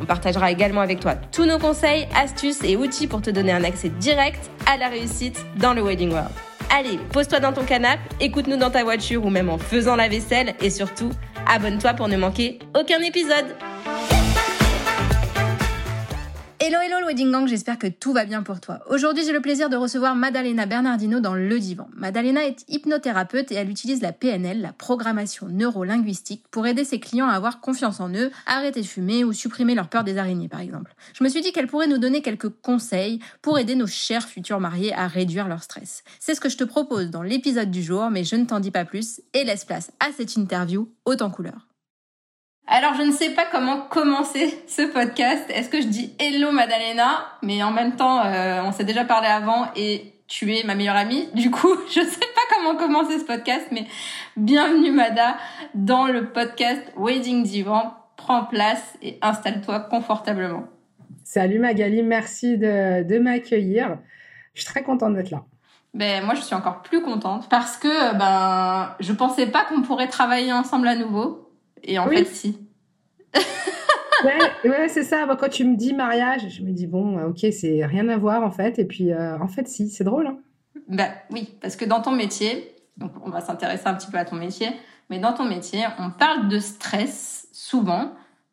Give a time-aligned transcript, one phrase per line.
[0.00, 3.64] On partagera également avec toi tous nos conseils, astuces et outils pour te donner un
[3.64, 6.30] accès direct à la réussite dans le Wedding World.
[6.70, 10.54] Allez, pose-toi dans ton canapé, écoute-nous dans ta voiture ou même en faisant la vaisselle
[10.60, 11.10] et surtout,
[11.46, 13.54] abonne-toi pour ne manquer aucun épisode.
[16.66, 18.80] Hello hello Wedding Gang, j'espère que tout va bien pour toi.
[18.88, 21.88] Aujourd'hui j'ai le plaisir de recevoir Madalena Bernardino dans Le Divan.
[21.94, 27.28] Madalena est hypnothérapeute et elle utilise la PNL, la programmation neuro-linguistique, pour aider ses clients
[27.28, 30.60] à avoir confiance en eux, arrêter de fumer ou supprimer leur peur des araignées par
[30.60, 30.94] exemple.
[31.12, 34.58] Je me suis dit qu'elle pourrait nous donner quelques conseils pour aider nos chers futurs
[34.58, 36.02] mariés à réduire leur stress.
[36.18, 38.70] C'est ce que je te propose dans l'épisode du jour, mais je ne t'en dis
[38.70, 41.73] pas plus et laisse place à cette interview haute couleur.
[42.66, 45.44] Alors, je ne sais pas comment commencer ce podcast.
[45.50, 47.26] Est-ce que je dis hello Madalena?
[47.42, 50.96] Mais en même temps, euh, on s'est déjà parlé avant et tu es ma meilleure
[50.96, 51.28] amie.
[51.34, 53.84] Du coup, je ne sais pas comment commencer ce podcast, mais
[54.38, 55.36] bienvenue Mada
[55.74, 57.94] dans le podcast Wedding Divan.
[58.16, 60.64] Prends place et installe-toi confortablement.
[61.22, 63.98] Salut Magali, merci de, de m'accueillir.
[64.54, 65.42] Je suis très contente d'être là.
[65.92, 70.08] Ben moi je suis encore plus contente parce que ben je pensais pas qu'on pourrait
[70.08, 71.43] travailler ensemble à nouveau.
[71.84, 72.58] Et en fait, si.
[74.64, 75.26] ouais, c'est ça.
[75.38, 78.42] quand tu me dis mariage, je me dis, bon, euh, ok, c'est rien à voir
[78.42, 78.78] en fait.
[78.78, 80.26] Et puis, euh, en fait, si, c'est drôle.
[80.26, 80.38] Hein.
[80.88, 84.24] Bah, oui, parce que dans ton métier, donc on va s'intéresser un petit peu à
[84.24, 84.68] ton métier,
[85.10, 88.12] mais dans ton métier, on parle de stress souvent,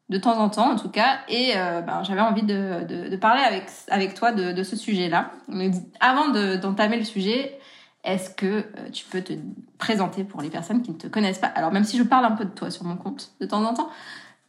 [0.09, 3.41] de temps en temps en tout cas, et euh, ben, j'avais envie de, de, parler
[3.41, 5.31] avec, avec toi de, de ce sujet-là.
[5.47, 7.59] Mais avant d'entamer le sujet,
[8.03, 9.33] est-ce que euh, tu peux te
[9.77, 11.47] présenter pour les personnes qui ne te connaissent pas?
[11.47, 13.73] Alors même si je parle un peu de toi sur mon compte de temps en
[13.73, 13.89] temps,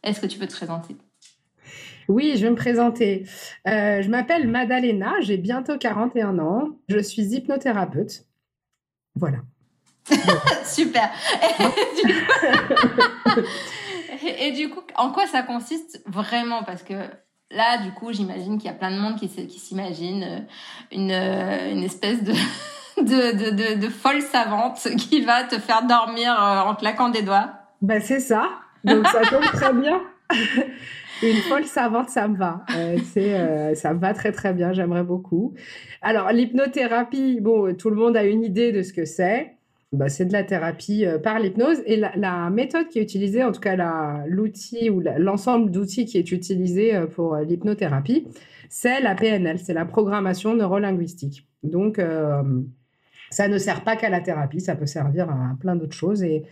[0.01, 0.97] est-ce que tu peux te présenter?
[2.09, 3.25] Oui, je vais me présenter.
[3.67, 6.69] Euh, je m'appelle Madalena, j'ai bientôt 41 ans.
[6.89, 8.25] Je suis hypnothérapeute.
[9.15, 9.37] Voilà.
[10.65, 11.09] Super.
[14.39, 16.63] Et du, coup, en quoi ça consiste vraiment?
[16.63, 16.93] Parce que
[17.51, 20.39] là, du coup, j'imagine qu'il y a plein de monde qui, s'imagine euh,
[20.91, 22.33] une, une espèce de
[23.01, 27.49] de, de, folle savante qui va te faire dormir euh, en claquant des doigts.
[27.81, 28.49] Ben c'est ça.
[28.83, 30.01] Donc ça tombe très bien.
[31.23, 32.65] Une folle savante, ça me va.
[32.75, 34.73] Euh, euh, ça me va très très bien.
[34.73, 35.53] J'aimerais beaucoup.
[36.01, 39.55] Alors l'hypnothérapie, bon, tout le monde a une idée de ce que c'est.
[39.93, 43.61] Ben, c'est de la thérapie par l'hypnose et la, méthode qui est utilisée, en tout
[43.61, 43.75] cas
[44.27, 48.27] l'outil ou l'ensemble d'outils qui est utilisé pour l'hypnothérapie,
[48.69, 51.47] c'est la PNL, c'est la programmation neurolinguistique.
[51.61, 51.99] Donc
[53.33, 56.23] ça ne sert pas qu'à la thérapie, ça peut servir à plein d'autres choses.
[56.23, 56.43] Et,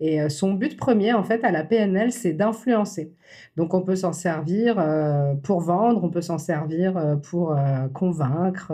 [0.00, 3.12] et euh, son but premier, en fait, à la PNL, c'est d'influencer.
[3.56, 7.56] Donc, on peut s'en servir euh, pour vendre, on peut s'en servir euh, pour
[7.92, 8.72] convaincre.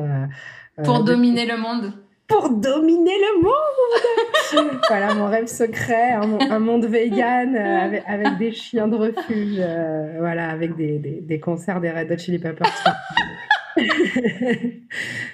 [0.84, 1.92] pour dominer le monde.
[2.26, 8.96] Pour dominer le monde Voilà mon rêve secret, un, monde vegan avec, des chiens de
[8.96, 9.60] refuge,
[10.18, 12.66] voilà, avec des, des, des, concerts des Red Hot Chili Peppers.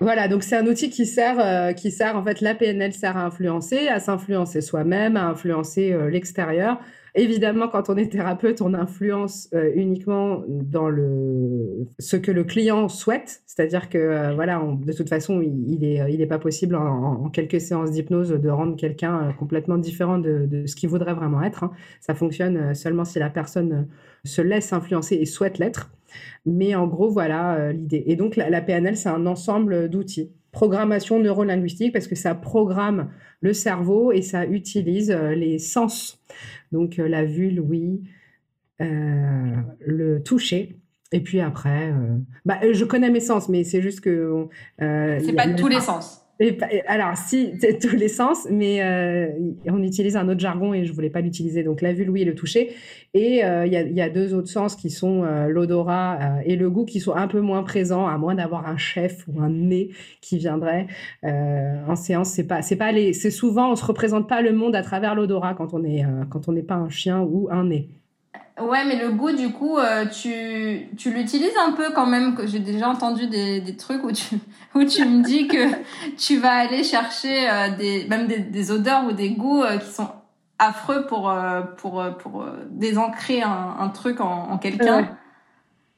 [0.00, 3.16] Voilà, donc c'est un outil qui sert, euh, qui sert en fait, la PNL sert
[3.16, 6.78] à influencer, à s'influencer soi-même, à influencer euh, l'extérieur.
[7.14, 12.90] Évidemment, quand on est thérapeute, on influence euh, uniquement dans le ce que le client
[12.90, 17.60] souhaite, c'est-à-dire que voilà, de toute façon, il, est il est pas possible en, quelques
[17.60, 21.64] séances d'hypnose de rendre quelqu'un complètement différent de, ce qu'il voudrait vraiment être.
[21.64, 21.70] Hein.
[22.00, 23.88] Ça fonctionne seulement si la personne
[24.24, 25.90] se laisse influencer et souhaite l'être.
[26.44, 28.04] Mais en gros, voilà euh, l'idée.
[28.06, 30.30] Et donc, la, PNL, c'est un ensemble d'outils.
[30.52, 33.10] Programmation neurolinguistique, parce que ça programme
[33.40, 36.22] le cerveau et ça utilise euh, les sens.
[36.72, 38.02] Donc, euh, la vue, l'ouïe,
[38.78, 40.76] le toucher.
[41.12, 41.94] Et puis après,
[42.44, 44.48] bah, je connais mes sens, mais c'est juste que.
[44.78, 46.25] c'est pas tous les sens
[46.86, 49.28] alors, si, tous les sens, mais euh,
[49.66, 51.62] on utilise un autre jargon et je voulais pas l'utiliser.
[51.62, 52.74] Donc, la vue, l'ouïe et le toucher.
[53.14, 56.84] Et euh, il y, a, deux autres sens qui sont euh, l'odorat et le goût
[56.84, 59.90] qui sont un peu moins présents, à moins d'avoir un chef ou un nez
[60.20, 60.86] qui viendrait.
[61.22, 64.76] en séance, c'est pas, c'est pas les, c'est souvent, on se représente pas le monde
[64.76, 67.88] à travers l'odorat quand on est, quand on n'est pas un chien ou un nez.
[68.58, 72.34] Ouais, mais le goût, du coup, euh, tu, tu l'utilises un peu quand même.
[72.34, 74.36] que J'ai déjà entendu des, des trucs où tu,
[74.74, 75.74] où tu me dis que
[76.16, 79.90] tu vas aller chercher euh, des, même des, des, odeurs ou des goûts euh, qui
[79.90, 80.08] sont
[80.58, 81.30] affreux pour,
[81.76, 85.14] pour, pour désancrer un, un truc en, en quelqu'un.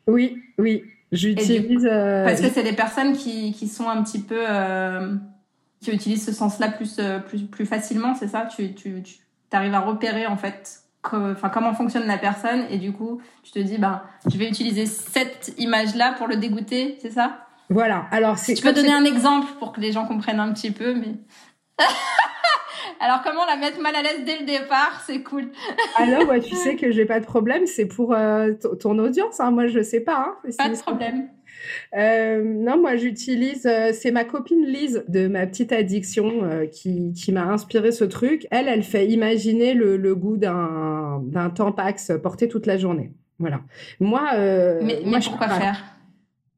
[0.08, 0.82] Oui, oui.
[1.12, 1.88] J'utilise.
[1.88, 4.43] Parce que c'est des personnes qui, qui sont un petit peu.
[5.81, 8.46] Qui utilisent ce sens-là plus, plus, plus facilement, c'est ça?
[8.46, 9.16] Tu, tu, tu
[9.52, 13.59] arrives à repérer, en fait, enfin, comment fonctionne la personne et du coup, tu te
[13.59, 17.47] dis, ben, je vais utiliser cette image-là pour le dégoûter, c'est ça?
[17.71, 18.06] Voilà.
[18.11, 18.37] Alors.
[18.41, 21.15] Tu peux donner un exemple pour que les gens comprennent un petit peu, mais.
[23.00, 25.53] Alors comment la mettre mal à l'aise dès le départ, c'est cool.
[25.97, 29.39] Alors ouais, tu sais que j'ai pas de problème, c'est pour euh, ton audience.
[29.39, 29.53] Hein.
[29.53, 30.37] Moi je sais pas.
[30.44, 30.53] Hein.
[30.56, 31.29] Pas de problème.
[31.96, 37.32] Euh, non, moi j'utilise, euh, c'est ma copine Lise de ma petite addiction qui, qui
[37.32, 38.46] m'a inspiré ce truc.
[38.50, 43.12] Elle, elle fait imaginer le, le goût d'un, d'un Tampax porté toute la journée.
[43.38, 43.60] Voilà.
[44.00, 44.22] Moi,
[44.82, 45.84] mais, moi, je pourquoi faire?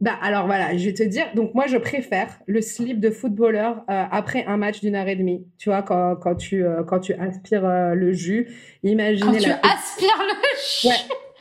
[0.00, 1.26] Bah alors voilà, je vais te dire.
[1.34, 5.14] Donc moi je préfère le slip de footballeur euh, après un match d'une heure et
[5.14, 5.44] demie.
[5.58, 8.48] Tu vois quand, quand tu euh, quand tu aspires euh, le jus,
[8.82, 10.88] imaginez quand tu aspires le jus?
[10.88, 10.94] Ouais.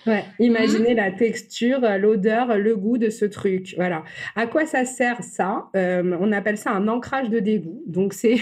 [0.10, 3.74] Ouais, imaginez la texture, l'odeur, le goût de ce truc.
[3.78, 4.04] Voilà.
[4.36, 5.70] À quoi ça sert ça?
[5.74, 7.84] On appelle ça un ancrage de dégoût.
[7.88, 8.38] Donc c'est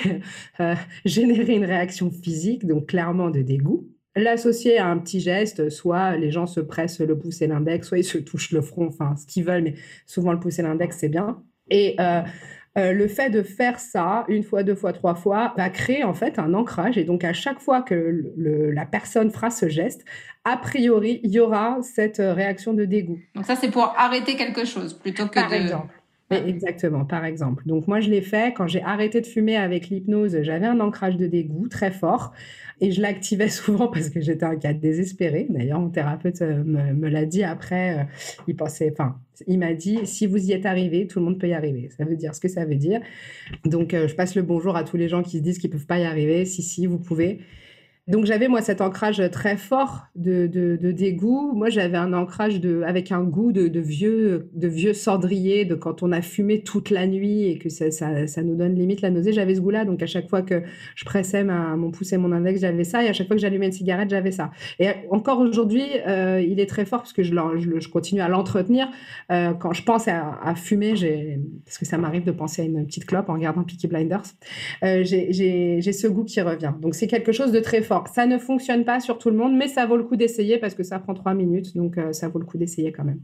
[1.05, 3.87] générer une réaction physique, donc clairement de dégoût
[4.17, 7.99] l'associer à un petit geste, soit les gens se pressent le pouce et l'index, soit
[7.99, 9.75] ils se touchent le front, enfin ce qu'ils veulent, mais
[10.05, 11.41] souvent le pouce et l'index, c'est bien.
[11.69, 12.21] Et euh,
[12.77, 16.13] euh, le fait de faire ça une fois, deux fois, trois fois va créer en
[16.13, 16.97] fait un ancrage.
[16.97, 20.05] Et donc à chaque fois que la personne fera ce geste,
[20.43, 23.19] a priori, il y aura cette réaction de dégoût.
[23.35, 25.93] Donc ça, c'est pour arrêter quelque chose plutôt que Par exemple.
[26.29, 27.63] Exactement, par exemple.
[27.65, 30.41] Donc moi, je l'ai fait quand j'ai arrêté de fumer avec l'hypnose.
[30.41, 32.33] J'avais un ancrage de dégoût très fort.
[32.79, 35.47] Et je l'activais souvent parce que j'étais un cas désespéré.
[35.49, 37.99] D'ailleurs, mon thérapeute euh, me, l'a dit après.
[37.99, 38.03] Euh,
[38.47, 41.47] il pensait, enfin, il m'a dit si vous y êtes arrivé, tout le monde peut
[41.47, 41.89] y arriver.
[41.97, 43.01] Ça veut dire ce que ça veut dire.
[43.65, 45.87] Donc, euh, je passe le bonjour à tous les gens qui se disent qu'ils peuvent
[45.87, 46.45] pas y arriver.
[46.45, 47.39] Si, si, vous pouvez.
[48.07, 51.51] Donc j'avais moi cet ancrage très fort de, de, dégoût.
[51.53, 56.03] Moi j'avais un ancrage de, avec un goût de, vieux de vieux cendrier, de quand
[56.03, 59.33] on a fumé toute la nuit et que ça, ça, nous donne limite la nausée.
[59.33, 60.63] J'avais ce goût-là, donc à chaque fois que
[60.95, 63.41] je pressais ma, mon pouce et mon index, j'avais ça, et à chaque fois que
[63.41, 64.51] j'allumais une cigarette, j'avais ça.
[64.79, 67.33] Et encore aujourd'hui, euh, il est très fort parce que je,
[67.79, 68.87] je, continue à l'entretenir.
[69.31, 70.93] Euh, quand je pense à, fumer,
[71.65, 74.23] parce que ça m'arrive de penser à une petite clope en regardant Peaky Blinders,
[74.83, 76.73] euh, j'ai ce goût qui revient.
[76.81, 77.96] Donc c'est quelque chose de très fort.
[78.13, 80.73] Ça ne fonctionne pas sur tout le monde, mais ça vaut le coup d'essayer parce
[80.73, 83.19] que ça prend trois minutes, donc euh, ça vaut le coup d'essayer quand même.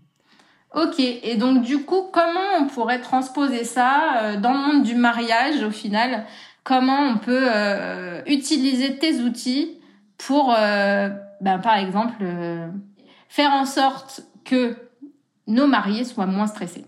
[0.75, 4.95] Ok, et donc du coup, comment on pourrait transposer ça euh, dans le monde du
[4.95, 6.25] mariage au final?
[6.63, 9.79] Comment on peut euh, utiliser tes outils
[10.17, 12.23] pour, ben, par exemple,
[13.27, 14.75] faire en sorte que
[15.45, 16.85] nos mariés soient moins stressés?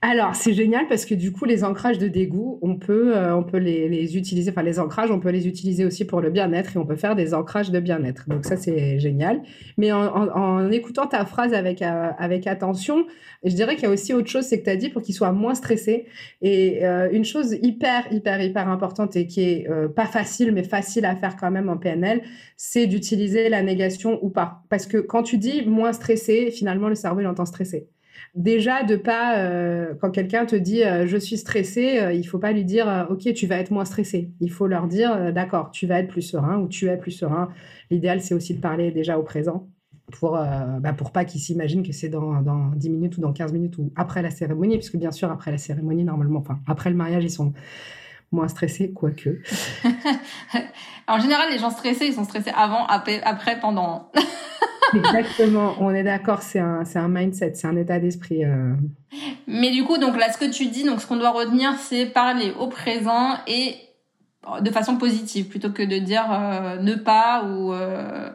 [0.00, 3.42] Alors, c'est génial parce que du coup, les ancrages de dégoût, on peut, euh, on
[3.42, 6.76] peut les, les, utiliser, enfin les ancrages, on peut les utiliser aussi pour le bien-être
[6.76, 8.28] et on peut faire des ancrages de bien-être.
[8.28, 9.42] Donc ça, c'est génial.
[9.76, 13.06] Mais en, en, écoutant ta phrase avec, euh, avec attention,
[13.42, 15.16] je dirais qu'il y a aussi autre chose, c'est que tu as dit pour qu'ils
[15.16, 16.06] soient moins stressés.
[16.42, 21.06] Et euh, une chose hyper, hyper, hyper importante et qui est pas facile, mais facile
[21.06, 22.22] à faire quand même en PNL,
[22.56, 24.62] c'est d'utiliser la négation ou pas.
[24.68, 27.88] Parce que quand tu dis moins stressé, finalement, le cerveau, il entend stressé
[28.34, 32.38] déjà de pas euh, quand quelqu'un te dit euh, je suis stressé, euh, il faut
[32.38, 34.30] pas lui dire ok tu vas être moins stressé.
[34.40, 37.48] Il faut leur dire d'accord tu vas être plus serein ou tu es plus serein.
[37.90, 39.68] L'idéal c'est aussi de parler déjà au présent
[40.12, 43.52] pour bah, pour pas qu'ils s'imaginent que c'est dans, dans 10 minutes ou dans 15
[43.52, 46.96] minutes ou après la cérémonie puisque bien sûr après la cérémonie normalement enfin après le
[46.96, 47.52] mariage ils sont
[48.32, 49.40] moins stressés quoique.
[51.08, 54.10] en général les gens stressés ils sont stressés avant après, pendant
[54.94, 58.44] Exactement, on est d'accord, c'est un, un mindset, c'est un état d'esprit.
[58.44, 58.74] Euh.
[59.46, 62.06] Mais du coup, donc là, ce que tu dis, donc ce qu'on doit retenir, c'est
[62.06, 63.76] parler au présent et
[64.62, 68.30] de façon positive, plutôt que de dire euh, ne pas ou, euh,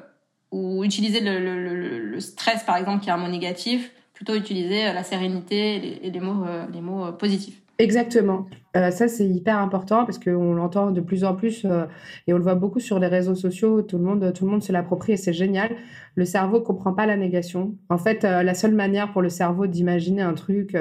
[0.51, 4.93] ou utiliser le, le, le, stress, par exemple, qui est un mot négatif, plutôt utiliser
[4.93, 7.59] la sérénité et les, mots, les mots positifs.
[7.79, 8.45] Exactement.
[8.75, 11.85] Euh, ça, c'est hyper important parce qu'on l'entend de plus en plus euh,
[12.25, 13.83] et on le voit beaucoup sur les réseaux sociaux.
[13.83, 15.75] Tout le monde, tout le monde se l'approprie et c'est génial.
[16.15, 17.75] Le cerveau comprend pas la négation.
[17.89, 20.71] En fait, euh, la seule manière pour le cerveau d'imaginer un truc,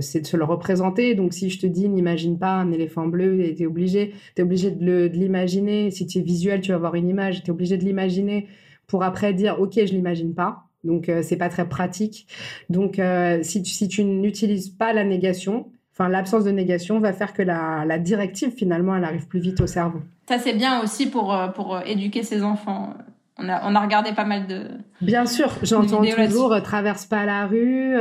[0.00, 1.14] c'est de se le représenter.
[1.14, 4.70] Donc, si je te dis n'imagine pas un éléphant bleu, tu es obligé, es obligé
[4.70, 5.90] de l'imaginer.
[5.90, 7.42] Si tu es visuel, tu vas avoir une image.
[7.42, 8.46] Tu es obligé de l'imaginer
[8.86, 10.62] pour après dire ok, je l'imagine pas.
[10.84, 12.28] Donc, c'est pas très pratique.
[12.70, 13.00] Donc,
[13.42, 17.42] si tu, si tu n'utilises pas la négation, enfin l'absence de négation va faire que
[17.42, 20.00] la, directive finalement elle arrive plus vite au cerveau.
[20.28, 22.94] Ça c'est bien aussi pour euh, pour euh, éduquer ses enfants.
[23.38, 24.64] On a on a regardé pas mal de.
[25.00, 27.94] Bien sûr, j'entends toujours euh, traverse pas la rue,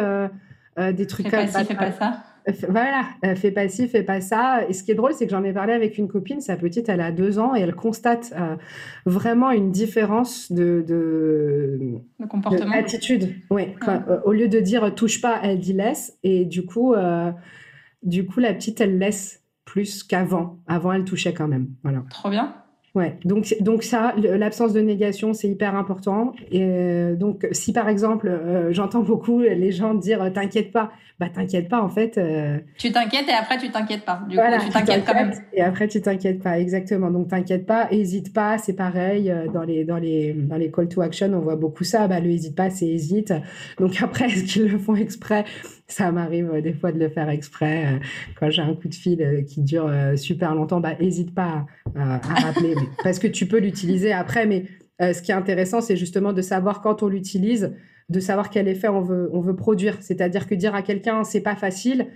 [0.77, 1.63] des trucs comme ça.
[1.63, 2.23] Fais pas ça.
[2.69, 3.01] voilà,
[3.35, 4.59] fais pas ci, fais pas ça.
[4.69, 6.89] Et ce qui est drôle, c'est que j'en ai parlé avec une copine, sa petite,
[6.89, 8.33] elle a deux ans, et elle constate
[9.05, 11.79] vraiment une différence de, de,
[12.29, 12.75] comportement.
[12.75, 13.33] Attitude.
[13.49, 13.69] Oui.
[14.25, 16.17] au lieu de dire touche pas, elle dit laisse.
[16.23, 16.93] Et du coup,
[18.03, 20.59] du coup, la petite, elle laisse plus qu'avant.
[20.67, 21.69] Avant, elle touchait quand même.
[21.83, 22.03] Voilà.
[22.09, 22.55] Trop bien.
[22.95, 26.31] Ouais, donc, donc ça, l'absence de négation, c'est hyper important.
[26.49, 30.91] Et euh, donc, si par exemple, euh, j'entends beaucoup les gens dire euh, t'inquiète pas,
[31.19, 32.17] bah t'inquiète pas en fait.
[32.77, 34.21] Tu t'inquiètes et après tu t'inquiètes pas.
[34.29, 35.33] Du coup, tu t'inquiètes quand même.
[35.51, 37.11] Et après tu t'inquiètes pas, exactement.
[37.11, 41.01] Donc t'inquiète pas, hésite pas, c'est pareil dans les dans les dans les call to
[41.01, 42.07] action, on voit beaucoup ça.
[42.07, 43.33] Bah le hésite pas, c'est hésite.
[43.77, 45.43] Donc après, est-ce qu'ils le font exprès?
[45.87, 47.99] Ça m'arrive des fois de le faire exprès.
[48.39, 51.65] quand j'ai un coup de fil qui dure super longtemps, bah hésite pas
[51.95, 54.45] à, rappeler, parce que tu peux l'utiliser après.
[54.45, 54.65] Mais
[54.99, 57.75] ce qui est intéressant, c'est justement de savoir quand on l'utilise,
[58.09, 59.97] de savoir quel effet on veut, on veut produire.
[60.01, 62.07] C'est-à-dire que dire à quelqu'un c'est pas facile,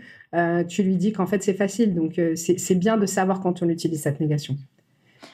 [0.67, 1.93] tu lui dis qu'en fait c'est facile.
[1.93, 4.57] Donc c'est bien de savoir quand on utilise cette négation.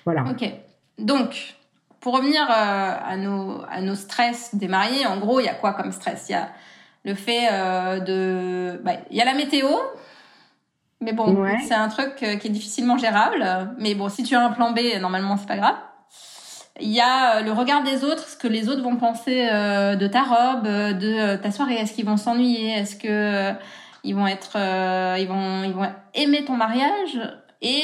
[0.03, 0.25] Voilà.
[0.29, 0.49] Ok.
[0.97, 1.55] Donc,
[1.99, 5.73] pour revenir à, nos, à nos stress des mariés, en gros, il y a quoi
[5.73, 6.27] comme stress?
[6.29, 6.49] Il y a
[7.05, 8.81] le fait euh, de...
[8.83, 9.69] Bah, il y a la météo,
[11.01, 13.45] mais bon, c'est un truc euh, qui est difficilement gérable.
[13.77, 15.75] Mais bon, si tu as un plan B, normalement, c'est pas grave.
[16.81, 20.07] Il y a euh, le regard des autres, ce que les autres vont penser de
[20.07, 21.75] ta robe, de ta soirée.
[21.75, 22.71] Est-ce qu'ils vont s'ennuyer?
[22.71, 23.53] Est-ce que
[24.03, 24.57] ils vont être,
[25.17, 27.19] ils vont, ils vont aimer ton mariage?
[27.61, 27.83] Et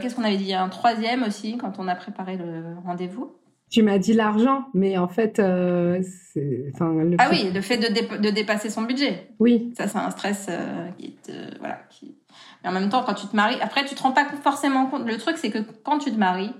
[0.00, 0.54] qu'est-ce qu'on avait dit?
[0.54, 3.34] Un troisième aussi quand on a préparé le rendez-vous.
[3.70, 6.72] Tu m'as dit l'argent, mais en fait, euh, c'est.
[6.80, 9.28] ah oui, le fait de, de, dépasser son budget.
[9.38, 9.72] Oui.
[9.76, 11.78] Ça, c'est un stress euh, qui te, voilà.
[11.90, 12.16] Qui...
[12.62, 15.06] Mais en même temps, quand tu te maries, après, tu te rends pas forcément compte.
[15.06, 16.52] Le truc, c'est que quand tu te maries,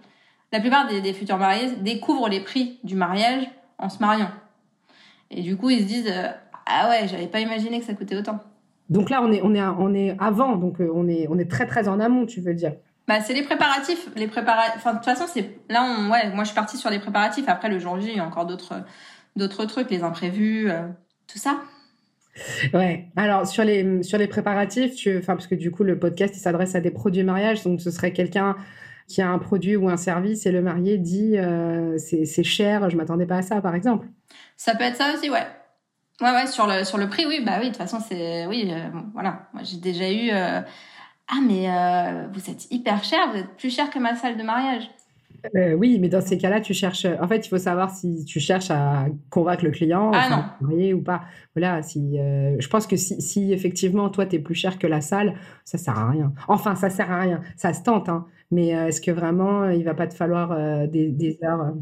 [0.52, 3.48] la plupart des, des, futurs mariés découvrent les prix du mariage
[3.78, 4.30] en se mariant.
[5.30, 6.28] Et du coup, ils se disent euh,
[6.66, 8.40] ah ouais, j'avais pas imaginé que ça coûtait autant.
[8.90, 11.50] Donc là, on est on est on est avant, donc euh, on est on est
[11.50, 12.72] très très en amont, tu veux dire.
[13.08, 14.08] Bah, c'est les préparatifs.
[14.14, 14.76] Les préparatifs.
[14.76, 16.10] Enfin, de toute façon, c'est là, on...
[16.10, 17.48] ouais, moi, je suis partie sur les préparatifs.
[17.48, 18.84] Après, le jour J, il y a encore d'autres,
[19.34, 20.86] d'autres trucs, les imprévus, euh,
[21.26, 21.58] tout ça.
[22.72, 23.08] Ouais.
[23.16, 25.18] Alors sur les sur les préparatifs, tu...
[25.18, 27.90] enfin parce que du coup le podcast il s'adresse à des produits mariage, donc ce
[27.90, 28.56] serait quelqu'un
[29.08, 32.96] qui a un produit ou un service et le marié dit euh, c'est cher, je
[32.96, 34.06] m'attendais pas à ça par exemple.
[34.56, 35.46] Ça peut être ça aussi, ouais.
[36.20, 38.70] Ouais ouais sur le sur le prix, oui bah oui de toute façon c'est oui
[38.70, 40.30] euh, voilà moi j'ai déjà eu
[41.28, 44.42] ah mais euh, vous êtes hyper cher, vous êtes plus cher que ma salle de
[44.42, 44.90] mariage.
[45.54, 47.06] Euh, oui, mais dans ces cas-là, tu cherches.
[47.20, 51.22] En fait, il faut savoir si tu cherches à convaincre le client, ah, ou pas.
[51.54, 51.82] Voilà.
[51.82, 55.00] Si, euh, je pense que si, si effectivement toi tu es plus cher que la
[55.00, 56.32] salle, ça sert à rien.
[56.48, 57.42] Enfin, ça sert à rien.
[57.56, 58.26] Ça se tente, hein.
[58.50, 61.74] Mais est-ce que vraiment il va pas te falloir des, des, heures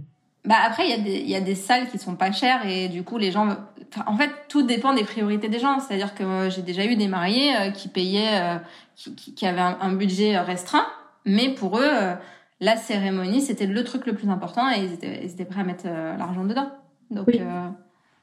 [0.46, 3.18] bah après, il y, y, a des salles qui sont pas chères et du coup,
[3.18, 3.48] les gens.
[4.06, 5.80] en fait, tout dépend des priorités des gens.
[5.80, 8.60] C'est-à-dire que j'ai déjà eu des mariés qui payaient
[8.96, 10.86] qui, qui, avaient un, budget restreint,
[11.24, 12.14] mais pour eux, euh,
[12.60, 15.64] la cérémonie, c'était le truc le plus important et ils étaient, ils étaient prêts à
[15.64, 16.70] mettre euh, l'argent dedans.
[17.10, 17.68] Donc, euh,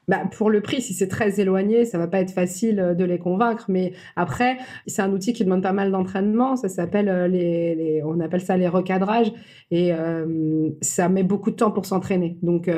[0.06, 3.04] bah, pour le prix, si c'est très éloigné, ça va pas être facile euh, de
[3.04, 3.64] les convaincre.
[3.68, 6.56] Mais après, c'est un outil qui demande pas mal d'entraînement.
[6.56, 9.32] Ça s'appelle euh, les, on appelle ça les recadrages,
[9.70, 12.36] et euh, ça met beaucoup de temps pour s'entraîner.
[12.42, 12.70] Donc,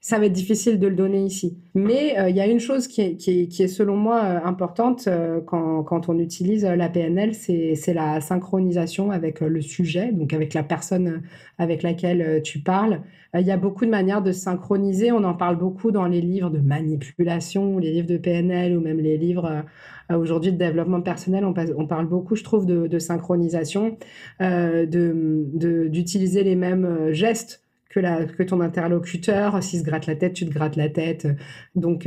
[0.00, 1.58] ça va être difficile de le donner ici.
[1.74, 5.08] Mais il y a une chose qui est, selon moi importante
[5.46, 10.62] quand, quand, on utilise la PNL, c'est la synchronisation avec le sujet, donc avec la
[10.62, 11.22] personne
[11.58, 13.00] avec laquelle tu parles.
[13.36, 15.10] Il y a beaucoup de manières de synchroniser.
[15.10, 18.98] On en parle beaucoup dans les livres de manipulation, les livres de PNL ou même
[18.98, 19.64] les livres
[20.10, 21.44] euh, aujourd'hui de développement personnel.
[21.44, 23.96] On, parle beaucoup, je trouve, de, synchronisation,
[24.40, 27.63] euh, d'utiliser les mêmes euh, gestes
[28.00, 29.62] que, ton interlocuteur.
[29.62, 31.26] S'il se gratte la tête, tu te grattes la tête.
[31.74, 32.06] Donc,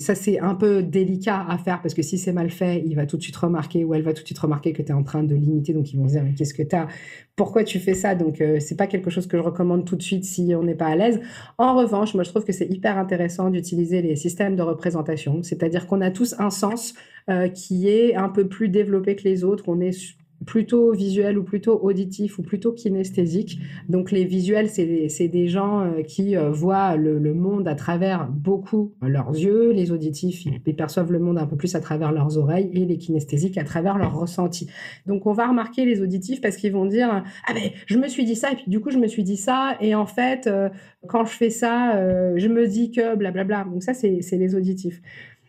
[0.00, 3.04] ça, c'est un peu délicat à faire parce que si c'est mal fait, il va
[3.04, 5.02] tout de suite remarquer ou elle va tout de suite remarquer que tu es en
[5.02, 5.72] train de limiter.
[5.72, 6.86] Donc, ils vont se dire, mais qu'est-ce que tu as
[7.34, 8.14] Pourquoi tu fais ça?
[8.14, 10.76] Donc, euh, c'est pas quelque chose que je recommande tout de suite si on n'est
[10.76, 11.20] pas à l'aise.
[11.58, 15.42] En revanche, moi, je trouve que c'est hyper intéressant d'utiliser les systèmes de représentation.
[15.42, 16.94] C'est-à-dire qu'on a tous un sens
[17.28, 19.64] euh, qui est un peu plus développé que les autres.
[19.66, 20.16] On est
[20.48, 23.60] plutôt visuel ou plutôt auditif ou plutôt kinesthésique.
[23.90, 28.94] Donc les visuels, c'est des gens euh, qui euh, voient le, monde à travers beaucoup
[29.02, 32.70] leurs yeux, les auditifs, ils, perçoivent le monde un peu plus à travers leurs oreilles
[32.72, 34.70] et les kinesthésiques à travers leurs ressentis.
[35.06, 38.24] Donc on va remarquer les auditifs parce qu'ils vont dire ah ben je me suis
[38.24, 40.70] dit ça et puis du coup je me suis dit ça et en fait euh,
[41.06, 41.92] quand je fais ça
[42.36, 43.64] je me dis que blablabla.
[43.64, 45.02] Donc ça c'est les auditifs.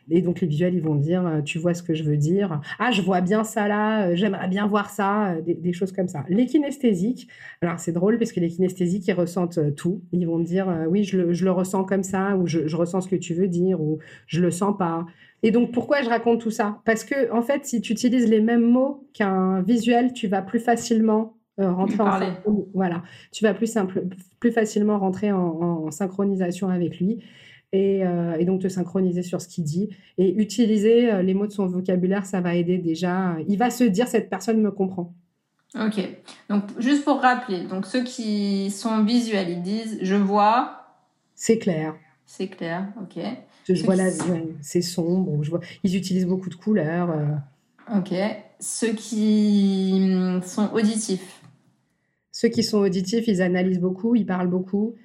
[0.10, 2.62] Et donc les visuels, ils vont dire, euh, tu vois ce que je veux dire.
[2.80, 6.26] Ah, je vois bien ça là, j'aimerais bien voir ça, des, choses comme ça.
[6.30, 7.28] Les kinesthésiques,
[7.62, 10.02] alors c'est drôle parce que les kinesthésiques, ils ressentent tout.
[10.12, 13.16] Ils vont dire, oui, je le, ressens comme ça, ou je, je, ressens ce que
[13.16, 15.06] tu veux dire, ou je le sens pas.
[15.44, 16.82] Et donc pourquoi je raconte tout ça?
[16.86, 20.60] Parce que en fait, si tu utilises les mêmes mots qu'un visuel, tu vas plus
[20.60, 24.06] facilement euh, rentrer en voilà, tu vas plus simple,
[24.40, 27.20] plus facilement rentrer en, synchronisation avec lui.
[27.76, 31.52] Euh, et, donc te synchroniser sur ce qu'il dit et utiliser euh, les mots de
[31.52, 33.38] son vocabulaire, ça va aider déjà.
[33.48, 35.14] Il va se dire cette personne me comprend.
[35.80, 36.00] Ok.
[36.50, 40.88] Donc juste pour rappeler, donc ceux qui sont visuels, ils disent je vois.
[41.36, 41.96] C'est clair.
[42.26, 42.88] C'est clair.
[43.02, 43.24] Ok.
[43.68, 44.10] Je, vois la,
[44.62, 45.44] c'est sombre.
[45.44, 45.60] Je vois.
[45.84, 47.16] Ils utilisent beaucoup de couleurs.
[47.96, 48.14] Ok.
[48.60, 51.42] Ceux qui hum, sont auditifs.
[52.32, 54.96] Ceux qui sont auditifs, ils analysent beaucoup, ils parlent beaucoup.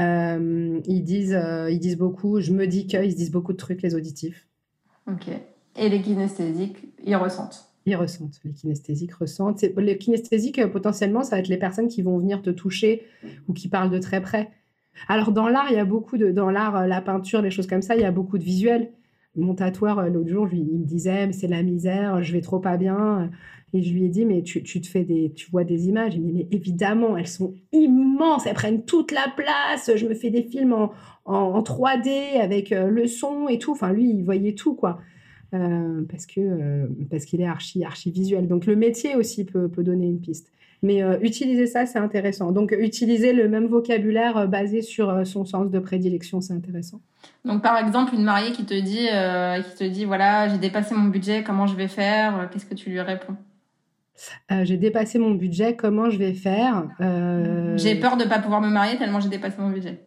[0.00, 3.82] Euh, ils, disent, euh, ils disent beaucoup, je me dis qu'ils disent beaucoup de trucs,
[3.82, 4.48] les auditifs.
[5.06, 5.28] Ok.
[5.76, 8.40] Et les kinesthésiques, ils ressentent Ils ressentent.
[8.44, 9.62] Les kinesthésiques ressentent.
[9.76, 13.02] Les kinesthésiques, euh, potentiellement, ça va être les personnes qui vont venir te toucher
[13.48, 14.50] ou qui parlent de très près.
[15.08, 16.30] Alors, dans l'art, il y a beaucoup de.
[16.30, 18.92] Dans l'art, la peinture, les choses comme ça, il y a beaucoup de visuels.
[19.36, 23.30] Mon tatoueur, l'autre jour, il me disait, c'est la misère, je vais trop pas bien.
[23.74, 26.14] Et je lui ai dit, mais tu, tu, te fais des, tu vois des images.
[26.14, 29.90] Il me dit, mais évidemment, elles sont immenses, elles prennent toute la place.
[29.96, 30.92] Je me fais des films en,
[31.24, 33.72] en, 3D avec euh, le son et tout.
[33.72, 35.00] Enfin, lui, il voyait tout, quoi.
[35.54, 38.46] Euh, parce que euh, parce qu'il est archi, archi visuel.
[38.46, 40.52] Donc, le métier aussi peut, peut donner une piste.
[40.84, 42.52] Mais utiliser ça, c'est intéressant.
[42.52, 47.00] Donc, utiliser le même vocabulaire basé sur son sens de prédilection, c'est intéressant.
[47.44, 49.08] Donc, par exemple, une mariée qui te dit,
[49.70, 52.90] qui te dit, voilà, j'ai dépassé mon budget, comment je vais faire Qu'est-ce que tu
[52.90, 53.34] lui réponds?
[54.52, 56.88] Euh, j'ai dépassé mon budget, comment je vais faire?
[57.00, 60.00] Euh, J'ai peur de ne pas pouvoir me marier tellement j'ai dépassé mon budget.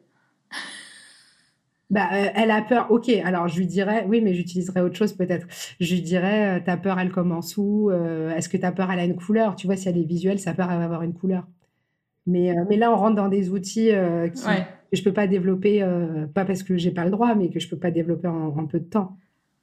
[1.89, 2.87] Bah, euh, elle a peur.
[2.89, 5.47] Ok, alors je lui dirais, oui, mais j'utiliserais autre chose peut-être.
[5.79, 9.15] Je lui dirais, ta peur, elle commence où Est-ce que ta peur, elle a une
[9.15, 9.55] couleur?
[9.55, 11.47] Tu vois, si elle est visuelle, sa peur, elle va avoir une couleur.
[12.25, 13.91] Mais, mais là, on rentre dans des outils
[14.33, 15.79] qui, que je peux pas développer,
[16.33, 18.79] pas parce que j'ai pas le droit, mais que je peux pas développer en peu
[18.79, 19.17] de temps.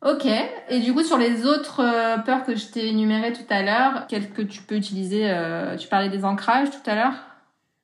[0.05, 0.27] Ok.
[0.69, 4.07] Et du coup, sur les autres euh, peurs que je t'ai énumérées tout à l'heure,
[4.07, 7.15] quelles que tu peux utiliser euh, Tu parlais des ancrages tout à l'heure?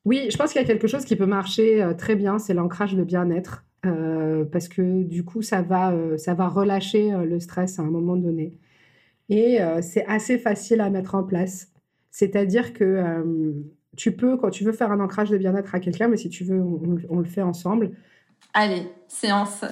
[0.04, 2.52] Oui, je pense qu'il y a quelque chose qui peut marcher euh, très bien, c'est
[2.52, 3.64] l'ancrage de bien-être.
[3.82, 8.54] Parce que du coup, ça va, ça va relâcher le stress à un moment donné.
[9.28, 11.68] Et c'est assez facile à mettre en place.
[12.10, 13.54] C'est-à-dire que
[13.96, 16.44] tu peux, quand tu veux faire un ancrage de bien-être à quelqu'un, mais si tu
[16.44, 16.62] veux,
[17.08, 17.92] on le fait ensemble.
[18.52, 19.64] Allez, séance.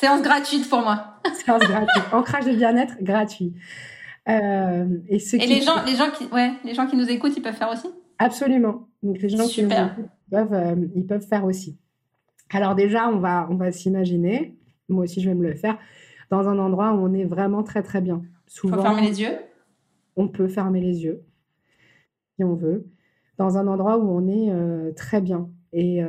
[0.00, 1.14] Séance gratuite pour moi.
[1.44, 2.04] Séance gratuite.
[2.12, 3.54] Ancrage de bien-être gratuit.
[4.28, 7.54] Euh, et, les gens, les gens qui, ouais, les gens qui nous écoutent, ils peuvent
[7.54, 7.88] faire aussi?
[8.18, 8.88] Absolument.
[9.02, 11.78] Donc les gens qui nous écoutent, peuvent, euh, ils peuvent faire aussi.
[12.52, 14.56] Alors déjà, on va, on va s'imaginer.
[14.88, 15.78] Moi aussi, je vais me le faire
[16.30, 18.22] dans un endroit où on est vraiment très très bien.
[18.46, 19.38] Souvent, faut fermer les yeux?
[20.16, 21.22] On peut fermer les yeux
[22.36, 22.86] si on veut.
[23.38, 25.48] Dans un endroit où on est euh, très bien.
[25.72, 26.02] Et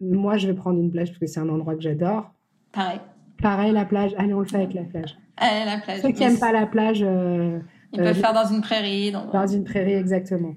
[0.00, 2.30] moi, je vais prendre une plage parce que c'est un endroit que j'adore.
[2.72, 3.00] Pareil.
[3.40, 4.14] Pareil, la plage.
[4.18, 5.16] Allez, on le fait avec la plage.
[5.36, 6.00] Allez, la plage.
[6.00, 7.02] Ceux qui n'aiment pas la plage.
[7.02, 7.58] Euh,
[7.92, 9.12] Ils peuvent euh, faire dans une prairie.
[9.12, 10.54] Dans, une prairie, exactement.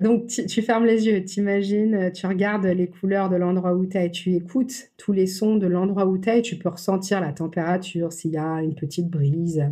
[0.00, 3.96] Donc, tu fermes les yeux, t'imagines, euh, tu regardes les couleurs de l'endroit où tu
[3.96, 7.20] es, tu écoutes tous les sons de l'endroit où tu es et tu peux ressentir
[7.20, 9.64] la température, s'il y a une petite brise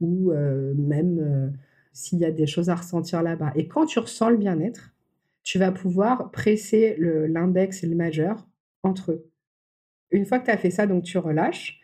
[0.00, 1.52] ou même
[1.92, 3.52] s'il y a des choses à ressentir là-bas.
[3.54, 4.94] Et quand tu ressens le bien-être,
[5.42, 8.46] tu vas pouvoir presser l'index et le majeur
[8.82, 9.26] entre eux.
[10.10, 11.79] Une fois que tu as fait ça, donc tu relâches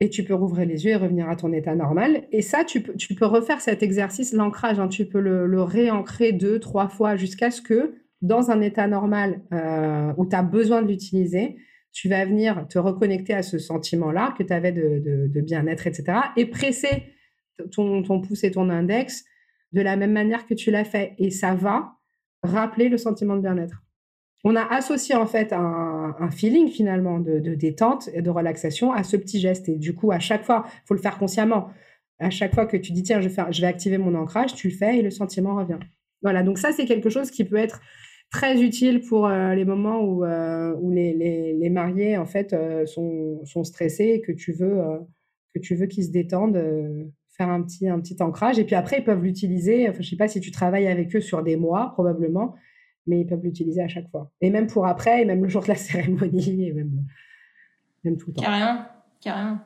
[0.00, 2.24] et tu peux rouvrir les yeux et revenir à ton état normal.
[2.30, 4.78] Et ça, tu peux, tu peux refaire cet exercice, l'ancrage.
[4.78, 4.88] Hein.
[4.88, 10.12] tu peux le, réancrer deux, trois fois jusqu'à ce que, dans un état normal euh,
[10.16, 11.56] où tu as besoin de l'utiliser,
[11.92, 16.18] tu vas venir te reconnecter à ce sentiment-là que tu avais de, bien-être, etc.
[16.36, 17.14] Et presser
[17.72, 19.24] ton pouce et ton index
[19.72, 21.14] de la même manière que tu l'as fait.
[21.18, 21.94] Et ça va
[22.42, 23.85] rappeler le sentiment de bien-être
[24.48, 29.16] on a associé en fait un, feeling finalement de, détente et de relaxation à ce
[29.16, 29.68] petit geste.
[29.68, 31.70] Et du coup, à chaque fois, faut le faire consciemment.
[32.20, 34.68] À chaque fois que tu dis tiens, je vais, je vais activer mon ancrage, tu
[34.68, 35.80] le fais et le sentiment revient.
[36.22, 37.80] Voilà, donc ça c'est quelque chose qui peut être
[38.30, 43.64] très utile pour euh, les moments où, euh, où les, mariés en fait euh, sont,
[43.64, 44.80] stressés et que tu veux
[45.54, 46.62] que tu veux qu'ils se détendent
[47.36, 50.16] faire un petit un petit ancrage et puis après ils peuvent l'utiliser enfin je sais
[50.16, 52.54] pas si tu travailles avec eux sur des mois probablement
[53.06, 54.30] mais ils peuvent l'utiliser à chaque fois.
[54.40, 57.04] Et même pour après, et même le jour de la cérémonie, et même,
[58.04, 58.42] même tout le temps.
[58.42, 58.84] Carrément,
[59.20, 59.58] carrément.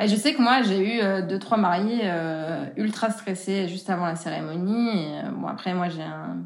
[0.00, 4.06] je sais que moi, j'ai eu euh, deux, trois mariés euh, ultra stressés juste avant
[4.06, 4.88] la cérémonie.
[4.88, 6.38] Et, euh, bon, après, moi, j'ai un,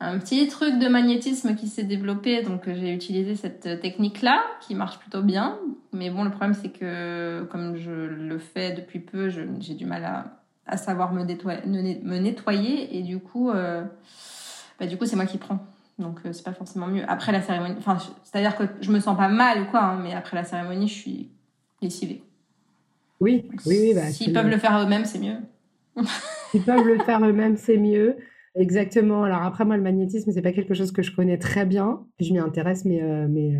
[0.00, 4.98] un petit truc de magnétisme qui s'est développé, donc j'ai utilisé cette technique-là, qui marche
[4.98, 5.58] plutôt bien.
[5.92, 10.04] Mais bon, le problème, c'est que comme je le fais depuis peu, j'ai du mal
[10.04, 13.82] à, à savoir me me nettoyer et du coup, euh,
[14.78, 15.58] bah, du coup, c'est moi qui prends.
[15.98, 17.02] Donc, euh, c'est pas forcément mieux.
[17.08, 20.14] Après la cérémonie, enfin, c'est-à-dire que je me sens pas mal ou quoi, hein, mais
[20.14, 21.30] après la cérémonie, je suis
[21.82, 22.22] lessivée.
[23.20, 23.94] Oui, oui, oui.
[23.94, 25.38] Bah, S'ils peuvent le faire eux-mêmes, c'est mieux.
[26.50, 28.16] S'ils peuvent le faire eux-mêmes, c'est mieux.
[28.54, 29.24] Exactement.
[29.24, 32.00] Alors après, moi, le magnétisme, c'est pas quelque chose que je connais très bien.
[32.20, 33.52] Je m'y intéresse, mais, euh, mais,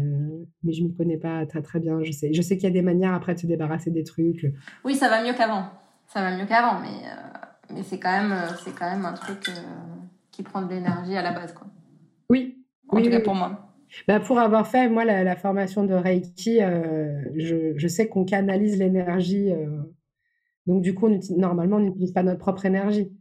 [0.63, 2.03] mais je m'y connais pas très, très bien.
[2.03, 4.47] Je sais, je sais qu'il y a des manières après de se débarrasser des trucs.
[4.85, 5.69] Oui, ça va mieux qu'avant
[6.09, 9.49] ça va mieux qu'avant, mais, euh, mais c'est quand, même, euh, quand même un truc
[9.49, 9.53] euh,
[10.39, 11.53] qui prend de l'énergie à la base.
[11.53, 11.67] Quoi.
[12.31, 12.65] Oui.
[12.91, 13.75] En oui, tout cas pour moi.
[14.07, 16.61] Bah pour avoir fait, moi, la, formation de Reiki,
[17.35, 19.51] je, je, sais qu'on canalise l'énergie.
[20.67, 23.13] donc, du coup, normalement, on n'utilise pas notre propre énergie.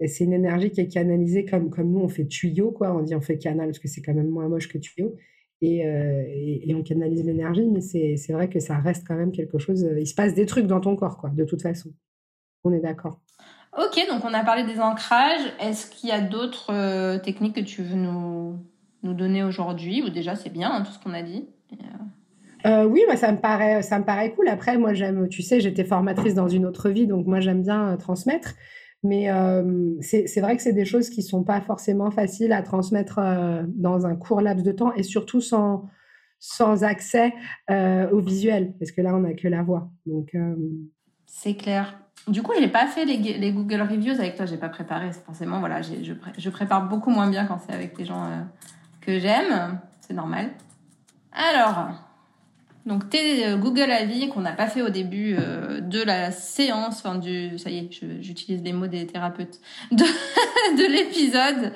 [0.00, 2.96] Et c'est une énergie qui est canalisée comme, comme nous, on fait tuyau, quoi.
[2.96, 5.14] On dit on fait canal parce que c'est quand même moins moche que tuyau.
[5.60, 9.58] Et, et, et on canalise l'énergie, mais c'est vrai que ça reste quand même quelque
[9.58, 9.88] chose.
[9.96, 11.92] Il se passe des trucs dans ton corps, quoi, de toute façon.
[12.64, 13.20] On est d'accord.
[13.78, 15.42] Ok, donc on a parlé des ancrages.
[15.60, 18.58] Est-ce qu'il y a d'autres euh, techniques que tu veux nous,
[19.04, 21.48] nous donner aujourd'hui Ou déjà, c'est bien hein, tout ce qu'on a dit?
[21.72, 21.76] Euh,
[22.66, 24.48] euh, oui, moi, ça me paraît, ça me paraît cool.
[24.48, 27.96] Après, moi, j'aime, tu sais, j'étais formatrice dans une autre vie, donc moi, j'aime bien
[27.96, 28.54] transmettre.
[29.02, 29.30] Mais
[30.02, 33.18] c'est vrai que c'est des choses qui sont pas forcément faciles à transmettre
[33.68, 35.88] dans un court laps de temps et surtout sans,
[36.38, 37.32] sans accès
[37.70, 39.90] au visuel, parce que là, on n'a que la voix.
[40.04, 40.36] Donc,
[41.24, 41.98] c'est clair.
[42.28, 45.10] Du coup, je n'ai pas fait les, Google Reviews avec toi, j'ai pas préparé.
[45.26, 45.94] Forcément, voilà, je,
[46.36, 48.42] je, prépare beaucoup moins bien quand c'est avec des gens euh,
[49.00, 49.80] que j'aime.
[50.00, 50.50] C'est normal.
[51.32, 51.88] Alors,
[52.86, 56.98] donc tes euh, Google Avis qu'on n'a pas fait au début euh, de la séance,
[56.98, 59.60] enfin du, ça y est, j'utilise les mots des thérapeutes,
[59.92, 60.04] de,
[60.76, 61.72] de l'épisode.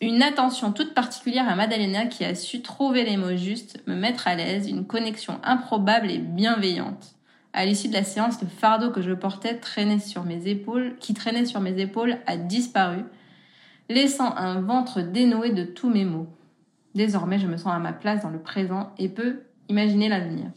[0.00, 4.28] Une attention toute particulière à Madalena qui a su trouver les mots justes, me mettre
[4.28, 7.15] à l'aise, une connexion improbable et bienveillante.
[7.56, 11.14] À l'issue de la séance, le fardeau que je portais traînait sur mes épaules, qui
[11.14, 12.98] traînait sur mes épaules a disparu,
[13.88, 16.26] laissant un ventre dénoué de tous mes maux.
[16.94, 19.40] Désormais, je me sens à ma place dans le présent et peux
[19.70, 20.50] imaginer l'avenir.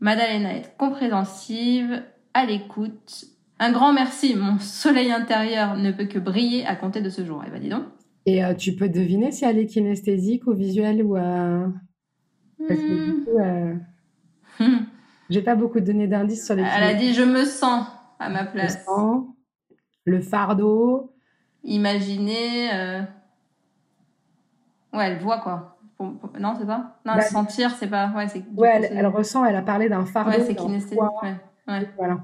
[0.00, 2.02] Madalena est compréhensive,
[2.34, 3.26] à l'écoute.
[3.60, 7.44] Un grand merci, mon soleil intérieur ne peut que briller à compter de ce jour.
[7.46, 7.84] Eh ben dis donc.
[8.26, 11.16] Et euh, tu peux deviner si elle est kinesthésique ou visuelle ou...
[11.16, 11.68] Euh...
[12.66, 13.24] Parce que du hmm.
[13.24, 13.74] coup, euh,
[14.58, 14.84] hmm.
[15.30, 16.62] J'ai pas beaucoup donné d'indices sur les.
[16.62, 17.86] Elle a dit je me sens
[18.18, 18.84] à ma place.
[20.04, 21.14] le fardeau.
[21.62, 22.72] Imaginer.
[22.74, 23.02] Euh,
[24.92, 25.78] ouais, elle voit quoi.
[26.38, 26.98] Non, c'est pas?
[27.04, 28.10] Non, bah, sentir, c'est pas.
[28.16, 28.42] Ouais, c'est...
[28.56, 30.30] ouais elle, ressent, elle a parlé d'un fardeau.
[30.30, 30.98] Ouais, c'est kinesthésique.
[31.22, 31.34] Ouais.
[31.68, 31.88] ouais.
[31.96, 32.18] Voilà.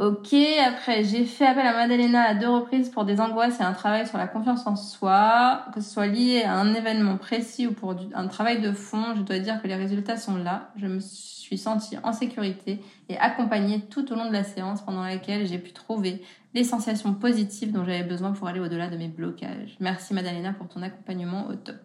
[0.00, 0.34] Ok,
[0.66, 4.08] après j'ai fait appel à Madalena à deux reprises pour des angoisses et un travail
[4.08, 7.94] sur la confiance en soi, que ce soit lié à un événement précis ou pour
[8.12, 9.14] un travail de fond.
[9.14, 10.72] Je dois dire que les résultats sont là.
[10.74, 15.04] Je me suis sentie en sécurité et accompagnée tout au long de la séance pendant
[15.04, 19.08] laquelle j'ai pu trouver les sensations positives dont j'avais besoin pour aller au-delà de mes
[19.08, 19.76] blocages.
[19.78, 21.76] Merci Madalena pour ton accompagnement au top.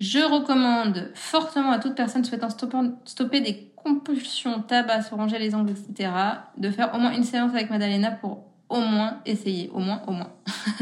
[0.00, 5.70] Je recommande fortement à toute personne souhaitant stopper, des compulsions, tabac, se ranger les ongles,
[5.70, 6.10] etc.,
[6.56, 10.10] de faire au moins une séance avec Madalena pour au moins essayer, au moins, au
[10.10, 10.32] moins.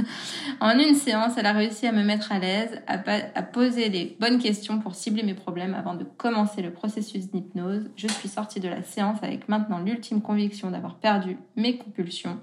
[0.61, 2.99] en une séance, elle a réussi à me mettre à l'aise, à,
[3.35, 7.91] à, poser les bonnes questions pour cibler mes problèmes avant de commencer le processus d'hypnose.
[7.97, 12.41] Je suis sortie de la séance avec maintenant l'ultime conviction d'avoir perdu mes compulsions.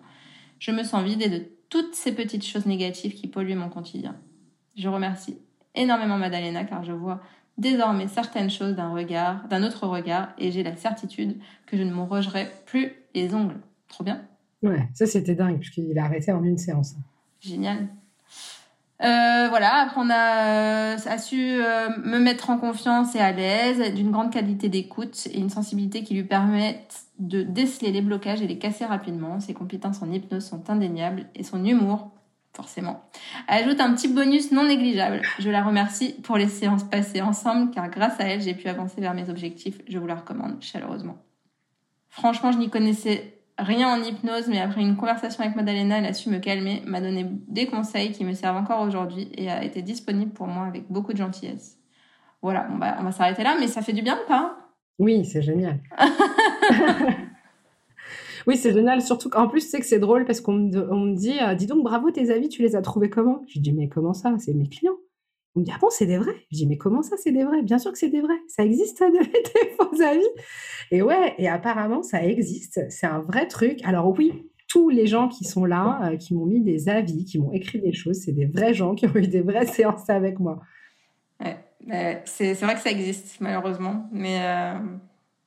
[0.59, 4.15] Je me sens vidée de toutes ces petites choses négatives qui polluent mon quotidien.
[4.77, 5.39] Je remercie
[5.73, 7.19] énormément Madalena car je vois
[7.57, 11.93] désormais certaines choses d'un regard, d'un autre regard et j'ai la certitude que je ne
[11.93, 13.59] me rogerai plus les ongles.
[13.87, 14.21] Trop bien.
[14.63, 16.95] Ouais, ça c'était dingue puisqu'il a arrêté en une séance.
[17.39, 17.87] Génial.
[19.03, 23.95] Euh, voilà, après on a, a su euh, me mettre en confiance et à l'aise,
[23.95, 28.47] d'une grande qualité d'écoute et une sensibilité qui lui permettent de déceler les blocages et
[28.47, 29.39] les casser rapidement.
[29.39, 32.11] Ses compétences en hypnose sont indéniables et son humour
[32.53, 33.03] forcément.
[33.47, 35.21] ajoute un petit bonus non négligeable.
[35.39, 39.01] Je la remercie pour les séances passées ensemble, car grâce à elle, j'ai pu avancer
[39.01, 39.79] vers mes objectifs.
[39.87, 41.17] Je vous la recommande chaleureusement.
[42.09, 46.13] Franchement, je n'y connaissais rien en hypnose, mais après une conversation avec Madalena, elle a
[46.13, 49.81] su me calmer, m'a donné des conseils qui me servent encore aujourd'hui et a été
[49.81, 51.77] disponible pour moi avec beaucoup de gentillesse.
[52.41, 54.57] Voilà, on va, on va s'arrêter là, mais ça fait du bien ou pas?
[54.99, 55.79] Oui, c'est génial.
[58.47, 59.01] Oui, c'est génial.
[59.01, 62.11] Surtout qu'en plus, c'est que c'est drôle parce qu'on me, dit euh, Dis donc, bravo,
[62.11, 63.43] tes avis, tu les as trouvés comment?
[63.47, 64.35] Je dis Mais comment ça?
[64.39, 64.97] C'est mes clients.
[65.55, 66.35] On me dit Ah bon, c'est des vrais?
[66.51, 67.61] Je dis Mais comment ça, c'est des vrais?
[67.61, 68.39] Bien sûr que c'est des vrais.
[68.47, 70.27] Ça existe, ça, de des faux avis?
[70.91, 72.81] Et ouais, et apparemment, ça existe.
[72.89, 73.79] C'est un vrai truc.
[73.83, 77.51] Alors, oui, tous les gens qui sont là, qui m'ont mis des avis, qui m'ont
[77.51, 80.59] écrit des choses, c'est des vrais gens qui ont eu des vraies séances avec moi.
[82.25, 84.07] C'est vrai que ça existe, malheureusement.
[84.11, 84.39] Mais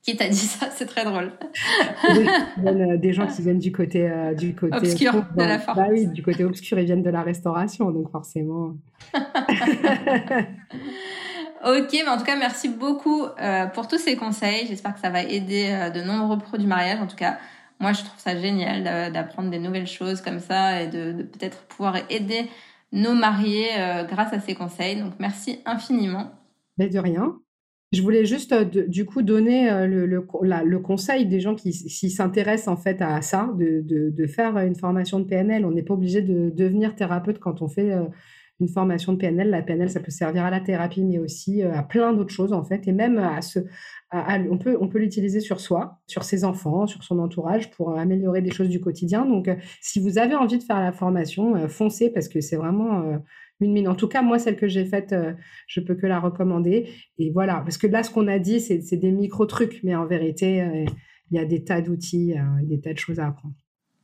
[0.05, 0.69] qui t'a dit ça?
[0.71, 1.33] C'est très drôle.
[2.65, 5.77] Euh, des gens qui viennent du côté euh, du côté obscur de la force.
[5.77, 8.75] Bah oui, du côté obscur, ils viennent de la restauration, donc forcément.
[11.67, 14.67] Ok, mais en tout cas, merci beaucoup euh, pour tous ces conseils.
[14.67, 17.01] J'espère que ça va aider de nombreux pros du mariage.
[17.01, 17.39] En tout cas,
[17.81, 21.97] moi, je trouve ça génial d'apprendre des nouvelles choses comme ça et de, peut-être pouvoir
[22.11, 22.51] aider
[22.93, 23.71] nos mariés
[24.07, 25.01] grâce à ces conseils.
[25.01, 26.33] Donc, merci infiniment.
[26.77, 27.35] Mais de rien.
[27.95, 32.69] Je voulais juste euh, du coup donner euh, le, le, conseil des gens qui, s'intéressent
[32.69, 35.65] en fait à ça, de, faire une formation de PNL.
[35.65, 38.05] On n'est pas obligé de devenir thérapeute quand on fait euh,
[38.59, 39.49] une formation de PNL.
[39.49, 42.65] La PNL, ça peut servir à la thérapie, mais aussi à plein d'autres choses en
[42.65, 43.21] fait, et même
[44.13, 48.43] on peut, on peut l'utiliser sur soi, sur ses enfants, sur son entourage pour améliorer
[48.43, 49.27] des choses du quotidien.
[49.27, 53.19] Donc, si vous avez envie de faire la formation, foncez parce que c'est vraiment
[53.65, 53.89] une mine.
[53.89, 55.33] En tout cas, moi, celle que j'ai faite, je euh,
[55.67, 56.89] je peux que la recommander.
[57.19, 60.63] Et voilà, parce que là, ce qu'on a dit, c'est des micro-trucs, mais en vérité,
[60.63, 60.85] euh,
[61.31, 63.55] il y a des tas d'outils euh, et des tas de choses à apprendre.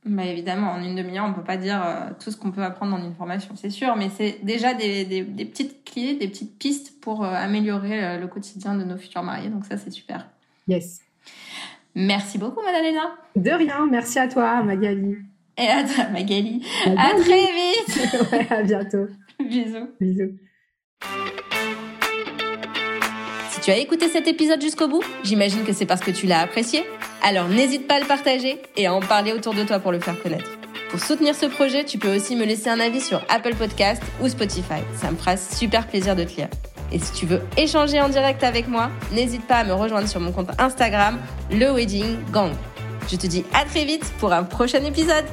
[0.03, 1.79] Bah évidemment, en une demi-heure, on ne peut pas dire
[2.19, 5.83] tout ce qu'on peut apprendre dans une formation, c'est sûr, mais c'est déjà des, petites
[5.83, 9.49] clés, des petites pistes pour améliorer le quotidien de nos futurs mariés.
[9.49, 10.27] Donc ça, c'est super.
[10.67, 11.01] Yes.
[11.93, 13.15] Merci beaucoup, Madalena.
[13.35, 15.17] De rien, merci à toi, Magali.
[15.57, 16.63] Et à toi, Magali.
[16.87, 16.97] Magali.
[16.97, 18.31] À très vite.
[18.31, 19.07] ouais, à bientôt.
[19.49, 19.89] Bisous.
[19.99, 20.37] Bisous.
[23.51, 26.41] Si tu as écouté cet épisode jusqu'au bout, j'imagine que c'est parce que tu l'as
[26.41, 26.83] apprécié.
[27.23, 29.99] Alors n'hésite pas à le partager et à en parler autour de toi pour le
[29.99, 30.49] faire connaître.
[30.89, 34.27] Pour soutenir ce projet, tu peux aussi me laisser un avis sur Apple Podcast ou
[34.27, 34.81] Spotify.
[34.95, 36.49] Ça me fera super plaisir de te lire.
[36.91, 40.19] Et si tu veux échanger en direct avec moi, n'hésite pas à me rejoindre sur
[40.19, 41.17] mon compte Instagram,
[41.49, 42.51] le Wedding Gang.
[43.09, 45.25] Je te dis à très vite pour un prochain épisode.